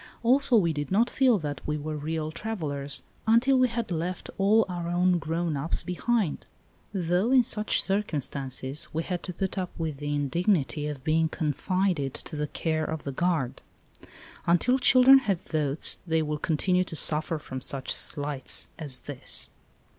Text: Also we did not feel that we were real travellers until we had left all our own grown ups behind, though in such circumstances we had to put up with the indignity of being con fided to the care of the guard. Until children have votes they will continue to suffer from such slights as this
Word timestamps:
Also 0.23 0.57
we 0.57 0.73
did 0.73 0.89
not 0.91 1.11
feel 1.11 1.37
that 1.37 1.61
we 1.67 1.77
were 1.77 1.95
real 1.95 2.31
travellers 2.31 3.03
until 3.27 3.59
we 3.59 3.67
had 3.67 3.91
left 3.91 4.31
all 4.39 4.65
our 4.67 4.87
own 4.87 5.19
grown 5.19 5.55
ups 5.55 5.83
behind, 5.83 6.43
though 6.91 7.29
in 7.29 7.43
such 7.43 7.83
circumstances 7.83 8.87
we 8.93 9.03
had 9.03 9.21
to 9.21 9.31
put 9.31 9.59
up 9.59 9.69
with 9.77 9.97
the 9.97 10.11
indignity 10.15 10.87
of 10.87 11.03
being 11.03 11.29
con 11.29 11.53
fided 11.53 12.13
to 12.13 12.35
the 12.35 12.47
care 12.47 12.83
of 12.83 13.03
the 13.03 13.11
guard. 13.11 13.61
Until 14.47 14.79
children 14.79 15.19
have 15.19 15.41
votes 15.41 15.99
they 16.07 16.23
will 16.23 16.39
continue 16.39 16.83
to 16.85 16.95
suffer 16.95 17.37
from 17.37 17.61
such 17.61 17.93
slights 17.93 18.69
as 18.79 19.01
this 19.01 19.51